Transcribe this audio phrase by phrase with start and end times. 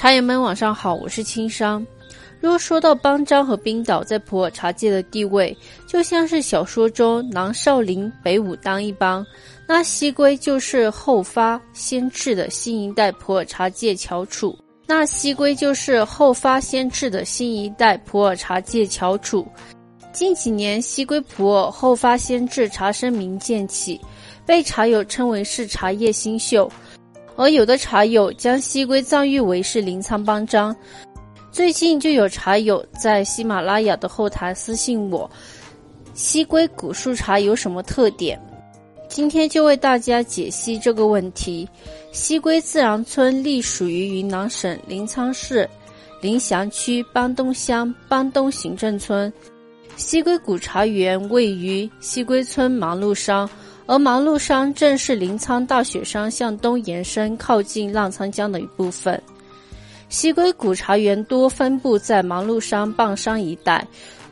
[0.00, 1.86] 茶友们晚上好，我是青商。
[2.40, 5.54] 若说到邦章和冰岛在普洱茶界的地位，
[5.86, 9.22] 就像是小说中南少林、北武当一般，
[9.68, 14.58] 那西归就是后发先至的新一代普洱茶界翘楚。
[14.86, 19.46] 那西归就是后发先至的新一代普洱茶界翘楚。
[20.14, 24.00] 近几年，西归普洱后发先至茶声名渐起，
[24.46, 26.72] 被茶友称为是茶叶新秀。
[27.40, 30.76] 而有的茶友将西归藏誉为是临沧邦章，
[31.50, 35.28] 最近就有茶友在喜马拉雅的后台私信我，
[36.12, 38.38] 西归古树茶有什么特点？
[39.08, 41.66] 今天就为大家解析这个问题。
[42.12, 45.66] 西归自然村隶属于云南省临沧市
[46.20, 49.32] 临翔区邦东乡邦东行政村，
[49.96, 53.48] 西归古茶园位于西归村忙碌山。
[53.90, 59.20] 而芒路山正是临沧大雪山向东延伸、靠近浪沧江的一部分。
[60.08, 63.84] 西归古茶园多分布在芒路山傍山一带，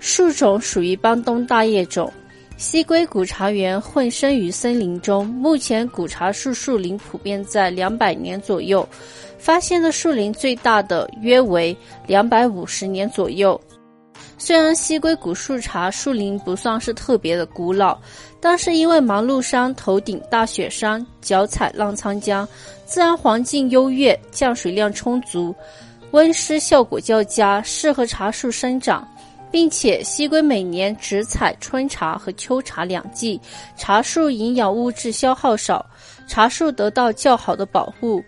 [0.00, 2.12] 树种属于邦东大叶种。
[2.56, 8.84] 西归古茶园混生于森林中，目前古茶树树龄普遍在两百年左右，
[9.38, 11.76] 发现的树龄最大的约为
[12.08, 13.60] 两百五十年左右。
[14.36, 17.98] 虽然西归古树茶树龄不算是特别的古老，
[18.40, 22.46] 但是因为芒路山头顶大雪山，脚踩浪沧江，
[22.84, 25.54] 自然环境优越，降水量充足，
[26.10, 29.06] 温湿效果较佳，适合茶树生长，
[29.50, 33.40] 并且西归每年只采春茶和秋茶两季，
[33.76, 35.84] 茶树营养物质消耗少，
[36.26, 38.22] 茶树得到较好的保护。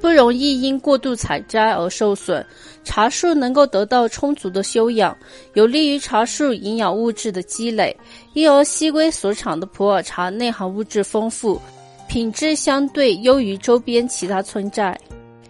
[0.00, 2.44] 不容易因过度采摘而受损，
[2.84, 5.16] 茶树能够得到充足的休养，
[5.54, 7.96] 有利于茶树营养物质的积累。
[8.32, 11.60] 因而，西归所产的普洱茶内含物质丰富，
[12.08, 14.98] 品质相对优于周边其他村寨。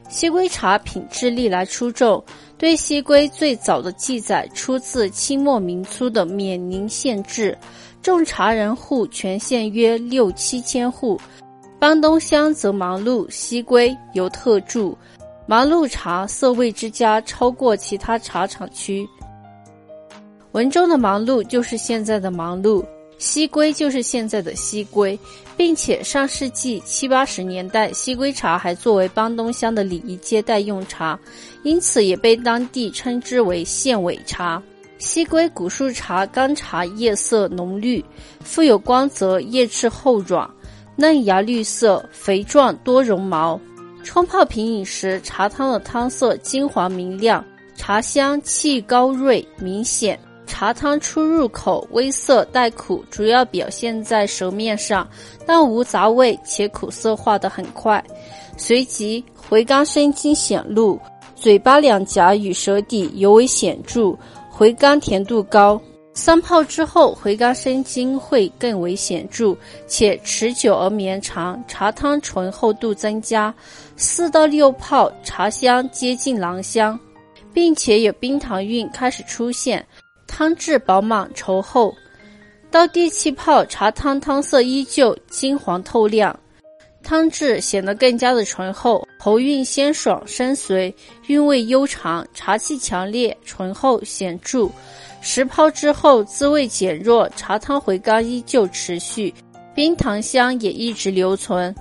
[0.09, 2.25] 西归茶品质历来出众，
[2.57, 7.57] 对西归最早的记载出自清末明初的冕宁县志，
[8.01, 11.21] 种茶人户全县约六七千户。
[11.81, 14.97] 邦东乡则忙碌，西归由特著，
[15.47, 19.09] 忙碌茶色味之佳，超过其他茶厂区。
[20.51, 22.85] 文中的忙碌就是现在的忙碌，
[23.17, 25.17] 西归就是现在的西归，
[25.57, 31.17] 并且上世纪七八十年代，西归茶还作为邦东乡的礼仪接待用茶，
[31.63, 34.61] 因此也被当地称之为县尾茶。
[34.99, 38.05] 西归古树茶干茶叶色浓绿，
[38.41, 40.51] 富有光泽，叶质厚软。
[41.01, 43.59] 嫩芽绿色，肥壮多绒毛。
[44.03, 47.45] 冲泡品饮时，茶汤的汤色金黄明亮，
[47.77, 50.19] 茶香气高锐明显。
[50.45, 55.09] 茶汤出入口微涩带苦，主要表现在舌面上，
[55.47, 58.05] 但无杂味，且苦涩化得很快。
[58.57, 60.99] 随即回甘生津显露，
[61.37, 64.19] 嘴巴两颊与舌底尤为显著，
[64.51, 65.81] 回甘甜度高。
[66.21, 69.57] 三泡之后，回甘生津会更为显著，
[69.87, 73.55] 且持久而绵长，茶汤醇厚度增加。
[73.97, 76.99] 四到六泡，茶香接近兰香，
[77.55, 79.87] 并且有冰糖韵开始出现，
[80.27, 81.95] 汤质饱满稠厚。
[82.69, 86.37] 到第七泡，茶汤汤色依旧金黄透亮，
[87.01, 90.95] 汤质显得更加的醇厚，喉韵鲜爽深邃，
[91.27, 94.71] 韵味悠长，茶气强烈，醇厚显著。
[95.21, 99.35] 十泡之后，滋味减弱，茶汤回甘依旧持续，
[99.75, 101.75] 冰糖香也一直留存。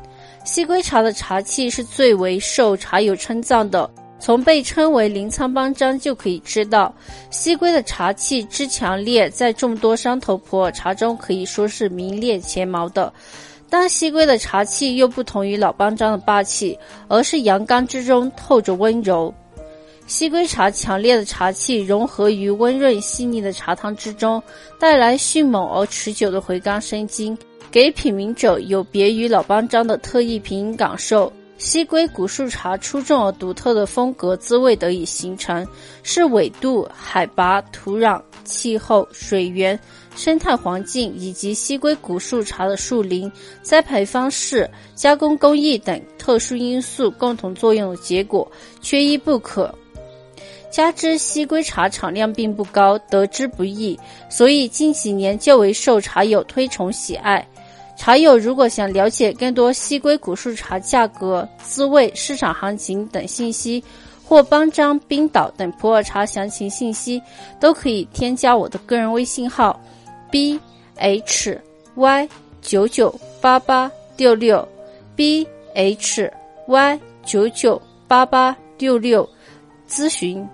[0.43, 3.87] 西归茶的茶气是最为受茶友称赞的，
[4.19, 6.91] 从被称为临沧邦章就可以知道，
[7.29, 13.13] 西归的茶气之强烈，在众多山头普洱茶中可以说是名列前茅的。
[13.69, 19.33] 但西归的茶气又不同于老班章的霸气，而是阳刚之中透着温柔。
[20.05, 24.41] 西归茶强烈的茶气融合于温润细腻的茶汤之中，
[24.79, 27.37] 带来迅猛而持久的回甘生津，
[27.69, 31.31] 给品茗者有别于老班章的特异品饮感受。
[31.57, 35.67] 西归古树茶出众而独特的风格滋味得以形成，
[36.03, 39.77] 是纬度、海拔、土壤、气候、水源、
[40.15, 43.31] 生态环境以及西归古树茶的树林、
[43.63, 48.49] 栽培方式、加工工艺等特殊因素共同作用的结果，
[48.81, 49.73] 缺一不可。
[50.69, 53.97] 加之西归茶产量并不高，得之不易，
[54.29, 57.45] 所以近几年较为受茶友推崇喜爱。
[57.97, 63.83] 茶友如果想了解更多西归古树茶价格、滋味、市场行情等信息，
[64.23, 67.21] 或邦章、冰岛等普洱茶详情信息，
[67.59, 69.77] 都可以添加我的个人微信号
[70.31, 70.59] ：b
[70.95, 71.59] h
[71.95, 72.29] y
[72.61, 74.65] 九九八八六六
[75.15, 76.31] ，b h
[76.67, 79.27] y 九九八八六六。
[79.89, 80.47] 咨询